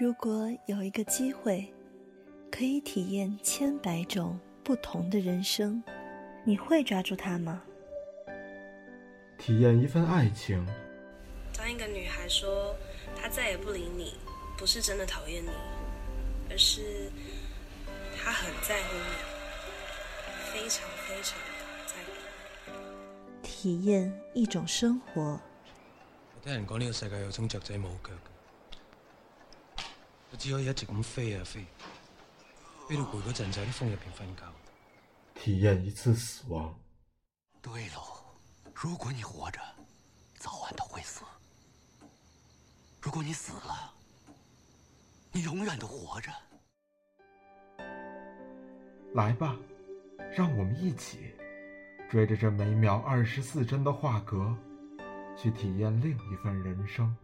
[0.00, 1.72] 如果有一个机会，
[2.50, 5.82] 可以体验千百种不同的人生，
[6.44, 7.62] 你会抓住它吗？
[9.38, 10.66] 体验一份爱情。
[11.56, 12.74] 当一个女孩说
[13.14, 14.14] 她再也不理你，
[14.56, 15.50] 不是真的讨厌你，
[16.50, 17.12] 而是
[18.16, 21.38] 她很在乎你，非常非常
[21.86, 22.10] 在乎。
[23.42, 25.38] 体验一种生活。
[26.34, 28.10] 我听人讲呢个世界有种雀仔冇脚
[30.32, 31.66] 嘅，佢只可以一直咁飞啊飞，
[32.88, 34.42] 飞到攰嗰阵就喺啲风入边瞓觉。
[35.34, 36.74] 体验一次死亡。
[37.60, 38.02] 对喽，
[38.74, 39.60] 如果你活着，
[40.38, 41.22] 早晚都会死；
[43.00, 43.92] 如果你死了，
[45.32, 46.32] 你永远都活着。
[49.14, 49.56] 来吧，
[50.34, 51.34] 让我们一起
[52.10, 54.56] 追着这每秒二十四帧的画格，
[55.36, 57.14] 去体验另一份人生。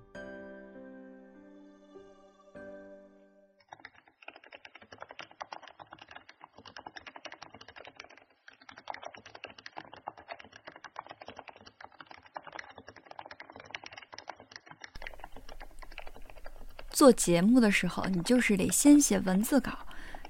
[16.98, 19.70] 做节目的时候，你就是得先写文字稿，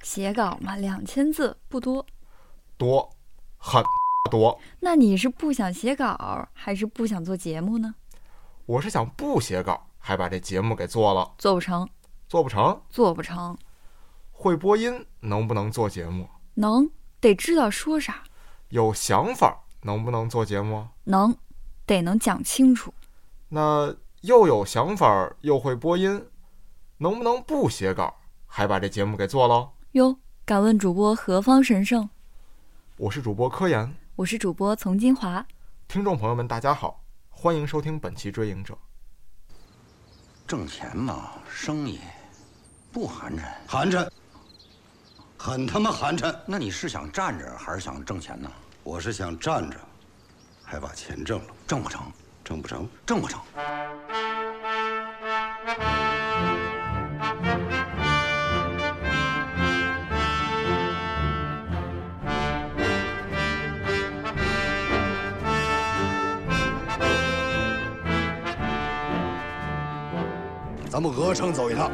[0.03, 2.05] 写稿嘛，两千字不多。
[2.77, 3.11] 多，
[3.57, 3.83] 很
[4.31, 4.61] 多。
[4.79, 7.95] 那你是不想写稿，还是不想做节目呢？
[8.67, 11.33] 我是想不写稿，还把这节目给做了。
[11.39, 11.89] 做不成，
[12.29, 13.57] 做不成，做不成。
[14.31, 16.29] 会播音能不能做节目？
[16.53, 18.23] 能，得知道说啥。
[18.69, 20.87] 有想法能不能做节目？
[21.05, 21.35] 能，
[21.87, 22.93] 得能讲清楚。
[23.49, 26.23] 那又有想法又会播音，
[27.01, 28.13] 能不能不写稿，
[28.45, 29.71] 还把这节目给做了？
[29.93, 32.11] 哟，敢问主播何方神圣？
[32.97, 35.47] 我是主播科研，我是主播丛金华。
[35.87, 38.75] 听众朋友们，大家好，欢迎收听本期《追影者》。
[40.45, 42.01] 挣钱嘛，生意
[42.91, 44.11] 不寒碜，寒碜，
[45.37, 46.37] 很他妈寒碜。
[46.47, 48.51] 那你是想站着还是想挣钱呢？
[48.83, 49.77] 我是想站着，
[50.65, 52.11] 还把钱挣了，挣不成，
[52.43, 53.41] 挣不成，挣不成。
[70.99, 71.89] 咱们鹅城走一趟。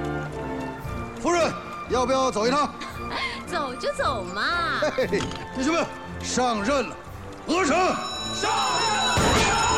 [1.21, 1.53] 夫人，
[1.91, 2.73] 要不要走一趟？
[3.47, 4.81] 走就走嘛。
[5.55, 5.85] 弟兄们，
[6.23, 6.97] 上任了，
[7.49, 7.77] 鹅城
[8.35, 8.51] 上
[8.89, 9.74] 任。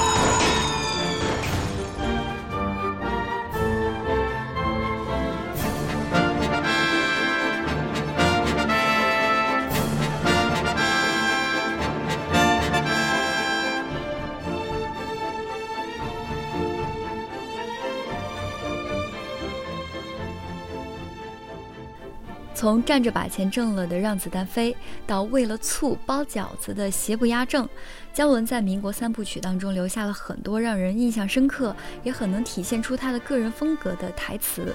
[22.66, 27.68] 从站着把钱挣了的让子弹飞，到为了醋包饺子的邪不压正，
[28.12, 34.74] 姜文在民国三部曲当中留下了很多让人印象深刻，也很能体现出他的个人风格的台词。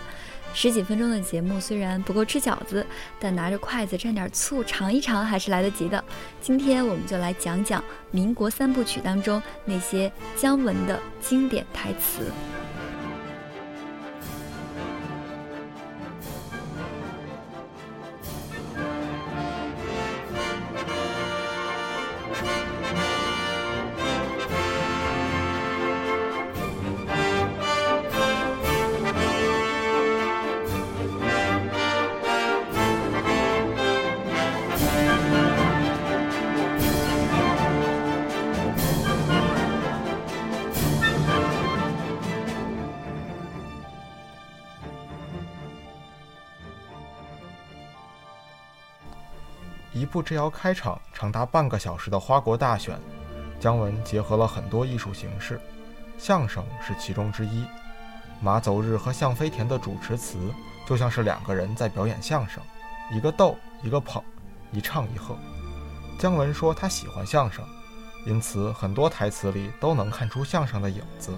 [0.54, 2.86] 十几分钟的节目虽然不够吃饺子，
[3.20, 6.02] 但拿着筷子蘸点醋尝一尝还是来得及的。
[6.40, 12.24] 今天我们就来讲讲民国三部曲当中那些姜文的经典台词。
[50.12, 53.00] 步之遥开场长达半个小时的花国大选，
[53.62, 55.60] 姜文结合了很多艺术形式，
[56.18, 57.66] 相声是其中之一。
[58.42, 60.38] 马走日和向飞田的主持词
[60.86, 62.62] 就像是两个人在表演相声，
[63.10, 64.22] 一个逗，一个捧，
[64.74, 65.34] 一唱一和。
[66.20, 67.64] 姜文说他喜欢相声，
[68.26, 71.32] 因此很多台词里都能看出相声的影子。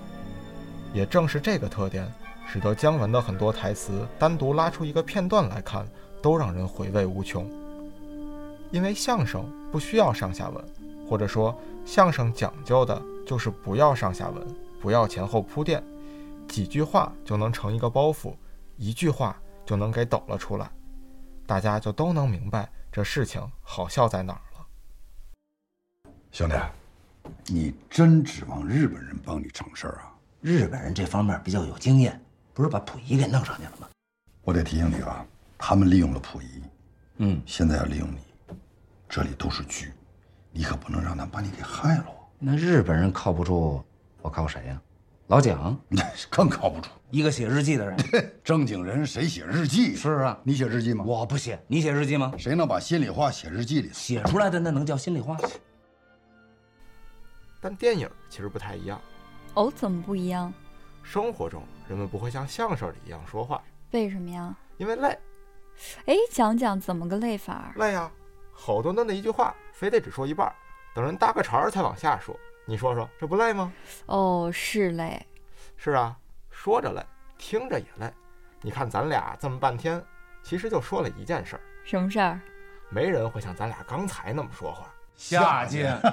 [0.94, 2.12] 也正是这个特点，
[2.52, 5.88] 使得姜文的很多台词单独拉出一个片段来看，
[6.22, 7.48] 都让人回味无穷。
[8.74, 10.66] 因为相声不需要上下文，
[11.08, 11.56] 或者说
[11.86, 14.44] 相声讲究的就是不要上下文，
[14.82, 15.84] 不要前后铺垫，
[16.48, 18.34] 几句话就能成一个包袱，
[18.76, 20.68] 一句话就能给抖了出来，
[21.46, 24.66] 大家就都能明白这事情好笑在哪儿了。
[26.32, 26.56] 兄弟，
[27.46, 30.10] 你真指望日本人帮你成事儿啊？
[30.42, 32.20] 日本人这方面比较有经验，
[32.56, 33.88] 不是把溥仪给弄上去了吗？
[34.42, 35.24] 我得提醒你啊，
[35.60, 36.64] 他们利用了溥仪，
[37.18, 38.18] 嗯，现在要利用你，
[39.16, 39.94] 这里都是局，
[40.52, 42.06] 你可不能让他把你给害了。
[42.40, 43.84] 那日本人靠不住，
[44.24, 44.82] 我靠谁呀？
[45.28, 46.90] 老蒋，那 是更靠不住。
[47.12, 47.96] 一个写日记的人。
[48.44, 49.96] 正经人谁写日记？
[49.96, 51.06] 是啊，你写日记吗？
[51.06, 51.64] 我不写。
[51.68, 52.34] 你写日记吗？
[52.40, 53.92] 谁能把心里话写日记里？
[53.94, 55.38] 写出来的那能叫心里话？
[57.62, 59.00] 但电影其实不太一样。
[59.54, 60.52] 哦，怎么不一样？
[61.04, 63.62] 生活中人们不会像相声里一样说话，
[63.92, 64.58] 为什么呀？
[64.78, 65.16] 因为累。
[66.08, 67.72] 哎，讲讲怎么个累法？
[67.78, 68.12] 累呀，
[68.66, 70.50] 好多的那一句话，非得只说一半，
[70.96, 72.34] 等人搭个茬儿才往下说。
[72.66, 73.74] 你说说，这不累吗？
[74.06, 75.22] 哦，是累。
[75.76, 76.16] 是啊，
[76.50, 77.06] 说着累，
[77.38, 78.10] 听着也累。
[78.62, 80.02] 你看咱俩这么半天，
[80.42, 81.62] 其实就说了一件事儿。
[81.84, 82.40] 什么事儿？
[82.88, 84.88] 没人会像咱俩刚才那么说话。
[85.18, 86.00] 下贱。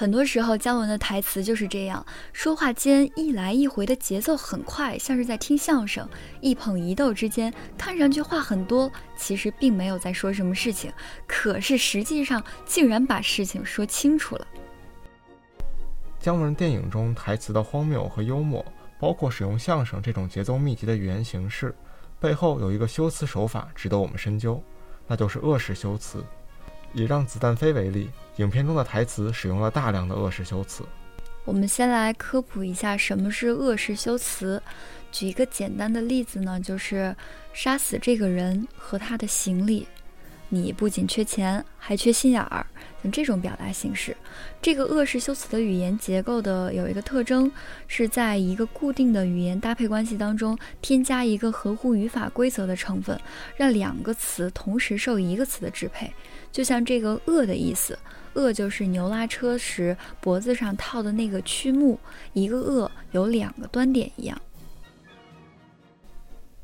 [0.00, 2.02] 很多时候，姜文的台词就是这样，
[2.32, 6.08] 说话间一来一回的节奏很快，像是在听相声。
[6.40, 10.90] 一捧一逗之间，看上去话很多，其实并没有在说什么事情，
[11.26, 14.46] 可是实际上竟然把事情说清楚了。
[16.18, 18.64] 姜文电影中台词的荒谬和幽默，
[18.98, 21.74] 包括使用相声这种节奏密集的语言形式，
[22.18, 24.62] 背后有一个修辞手法值得我们深究，
[25.06, 26.24] 那就是恶式修辞。
[26.92, 30.84] 以《让子弹飞》为例，影片中的台词使用了大量的恶式修辞。
[31.44, 34.62] 我们先来科普一下什么是恶式修辞。
[35.10, 37.14] 举一个简单的例子呢，就是
[37.52, 39.86] 杀死这个人和他的行李。
[40.52, 42.66] 你不仅缺钱，还缺心眼儿，
[43.02, 44.16] 像这种表达形式。
[44.60, 47.50] 这个恶式修辞的语言结构的有一个特征，
[47.86, 53.18] 是在一个固定的语言搭配关系当中，添加一个合乎语法规则的成分，
[53.56, 56.12] 让两个词同时受一个词的支配。
[56.50, 57.96] 就像这个“恶”的意思
[58.34, 61.96] ，“恶”就是牛拉车时脖子上套的那个曲目，
[62.32, 64.36] 一个“恶”有两个端点一样。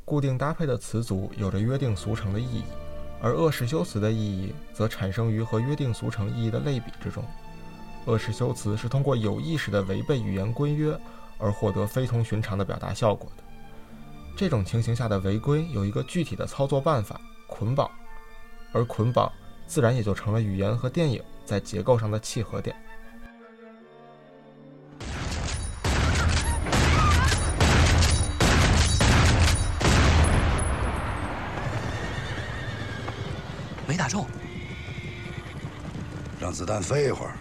[0.04, 2.64] 固定搭配的词组有着约定俗成的意义。
[3.20, 7.24] 而恶式修辞的意义则产生于和约定俗成意义的类比之中。
[8.04, 10.96] 恶式修辞是通过有意识的违背语言规约
[11.38, 13.42] 而获得非同寻常的表达效果的。
[14.36, 17.90] 这种情形下的违规有一个具体的操作办法——捆绑，
[18.72, 19.32] 而捆绑
[19.66, 22.76] 自然也就成了语言和电影在结构上的契合点。
[34.08, 34.26] 中，
[36.40, 37.32] 让子弹飞一会儿。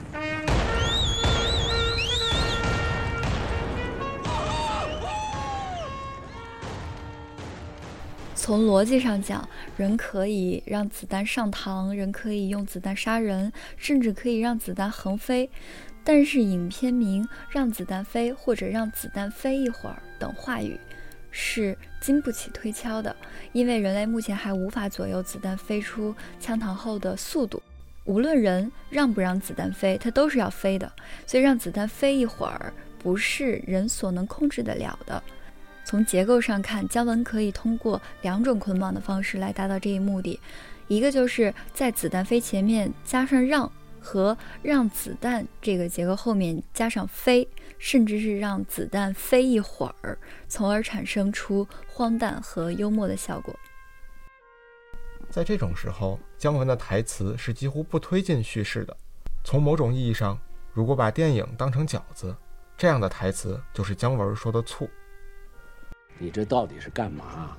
[8.35, 15.49] 从逻辑上讲，人可以让子弹上膛，人可以用子弹杀人，甚至可以让子弹横飞。
[16.03, 20.79] 但是影片名“让子弹飞”或者“让子弹飞一会儿”等话语。
[21.37, 23.13] 是经不起推敲的，
[23.51, 27.61] 因为人类目前还无法左右子弹飞出枪膛后的速度。
[28.05, 30.89] 无论人让不让子弹飞，它都是要飞的。
[31.27, 35.21] 所以让子弹飞一会儿，不是人所能控制得了的。
[35.83, 40.39] 从结构上看，姜文可以通过两种捆绑的方式来达到这一目的：
[40.87, 43.69] 一个就是在子弹飞前面加上让。
[44.07, 47.47] 和让子弹这个结构后面加上飞，
[47.77, 53.53] 甚至是让子弹飞一会儿，从而产生出荒诞和幽默的效果。
[55.29, 58.95] 在这种时候，姜文的台词是几乎不推进叙事的。
[59.43, 60.39] 从某种意义上，
[60.73, 62.35] 如果把电影当成饺子，
[62.77, 64.89] 这样的台词就是姜文说的醋。
[66.17, 67.57] 你这到底是干嘛？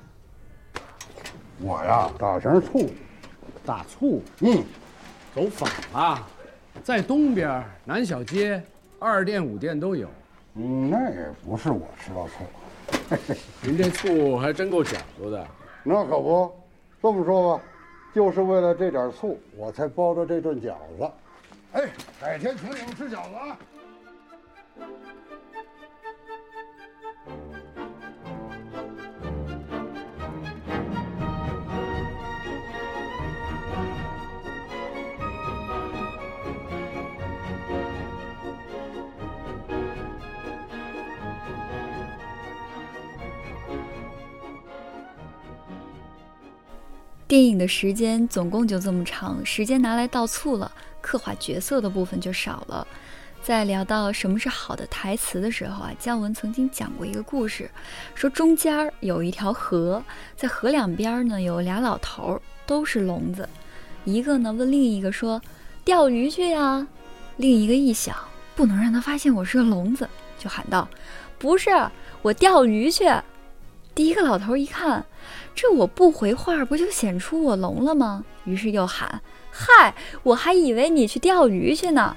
[1.59, 2.89] 我呀，打瓶醋，
[3.65, 4.23] 大醋。
[4.39, 4.63] 嗯，
[5.35, 6.27] 走反了。
[6.83, 8.63] 在东边南小街，
[8.99, 10.07] 二店五店都有。
[10.55, 13.33] 嗯，那也不是我吃到醋。
[13.61, 15.45] 您这醋还真够讲究的。
[15.83, 16.51] 那可不，
[17.01, 17.63] 这么说吧，
[18.13, 21.11] 就是为了这点醋，我才包的这顿饺子。
[21.73, 21.89] 哎，
[22.19, 23.57] 改天请你们吃饺子啊！
[47.27, 52.87] 电影的时间总共就这么长，时间拿来倒醋了，刻画角色的部分就少了。
[53.43, 57.69] 在聊到什么是好的台词的时候啊，姜文曾经讲过一个故事，
[58.15, 60.01] 说中间有一条河，
[60.37, 63.47] 在河两边呢有俩老头，都是聋子。
[64.05, 65.41] 一个呢问另一个说
[65.83, 66.87] ：“钓鱼去呀。”
[67.35, 68.15] 另一个一想，
[68.55, 70.07] 不能让他发现我是个聋子，
[70.39, 70.87] 就喊道
[71.37, 71.69] ：“不是，
[72.21, 73.05] 我钓鱼去。
[73.93, 75.05] ”第一个老头一看，
[75.57, 78.23] 这我不回话，不就显出我聋了吗？
[78.45, 82.15] 于是又喊：“嗨，我还以为你去钓鱼去呢。”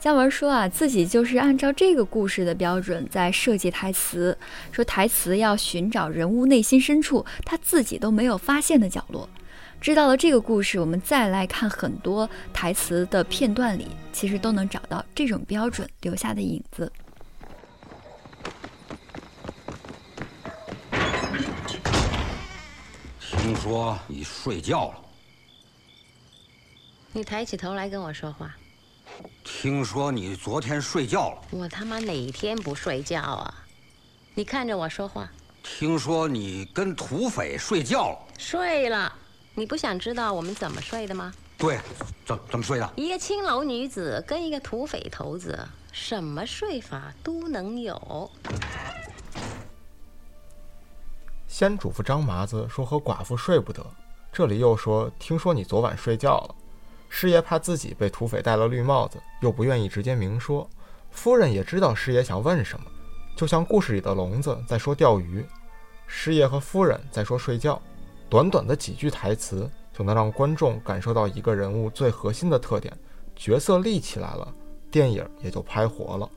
[0.00, 4.34] 姜文说啊，自己就是按照这个故事的标准在设计台词，
[4.72, 9.28] 说台词要寻找人物内心深处他自己都没有发现的角落。
[9.78, 16.90] 知道了这个故事，我们再来看很多台词的片段里，其实都能找到这种标准留下的影子。
[23.48, 24.94] 听说你睡觉了。
[27.14, 28.54] 你抬起头来跟我说话。
[29.42, 31.38] 听说你昨天睡觉了。
[31.52, 33.54] 我他妈哪天不睡觉啊？
[34.34, 35.26] 你看着我说话。
[35.62, 38.18] 听说你跟土匪睡觉了。
[38.36, 39.10] 睡了。
[39.54, 41.32] 你不想知道我们怎么睡的吗？
[41.56, 41.78] 对，
[42.26, 42.92] 怎怎么睡的？
[42.96, 45.58] 一个青楼女子跟一个土匪头子，
[45.90, 48.30] 什么睡法都能有。
[51.58, 53.84] 先嘱咐张麻子说和寡妇睡不得，
[54.30, 56.54] 这里又说听说你昨晚睡觉了。
[57.08, 60.70] 师爷怕自己被土匪戴了绿帽子，又不愿意直接明说。
[61.10, 62.86] 夫人也知道师爷想问什么，
[63.36, 65.44] 就像故事里的聋子在说钓鱼，
[66.06, 67.82] 师爷和夫人在说睡觉。
[68.30, 72.96] 短短的几句台词就能让观众感受到一个人物最核心的特点，
[73.34, 74.54] 角色立起来了，
[74.92, 76.30] 电影也就拍活了。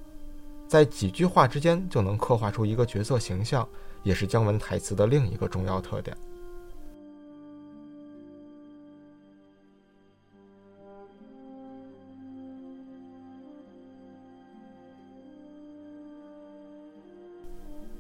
[0.68, 3.70] 在几句话之间就能刻画出一个角色形象。
[4.04, 6.16] 也是姜文台词的另一个重要特点。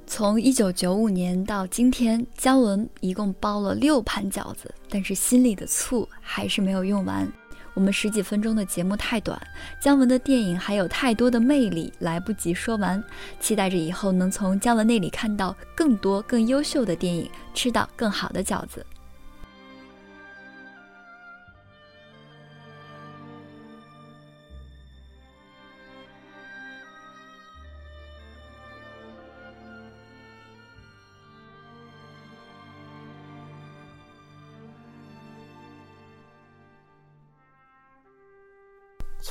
[0.05, 7.31] 从一九九五年到今天，姜文一共包了六盘饺子，但是心里的醋还是没有用完。
[7.73, 9.39] 我们十几分钟的节目太短，
[9.79, 13.01] 姜文的电影还有太多的魅力，来不及说完。
[13.39, 18.85] 期待着以后能从姜文那里看到更多更优秀的电影，吃到更好的饺子。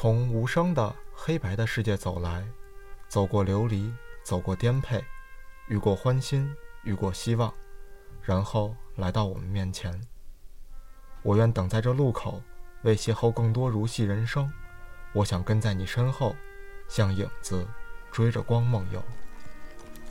[0.02, 2.42] 从无声的黑白的世界走来，
[3.06, 3.92] 走过流离，
[4.22, 4.98] 走过颠沛，
[5.68, 6.50] 遇过欢欣，
[6.84, 7.52] 遇过希望，
[8.22, 10.00] 然后来到我们面前。
[11.20, 12.42] 我愿等在这路口，
[12.80, 14.50] 为邂逅更多如戏人生。
[15.12, 16.34] 我想跟在你身后，
[16.88, 17.68] 像影子
[18.10, 19.02] 追着光梦游。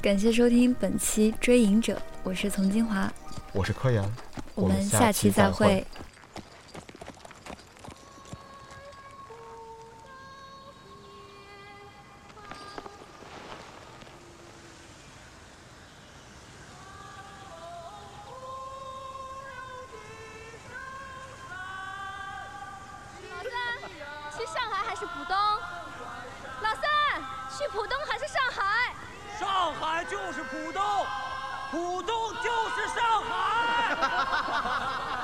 [0.03, 3.12] 感谢收听本期《追影者》，我是丛金华，
[3.53, 4.08] 我是柯岩，
[4.53, 5.84] 我们下期再会。
[27.72, 28.94] 浦东还是上海？
[29.40, 30.84] 上海就是浦东
[31.72, 35.19] 浦东就是上海。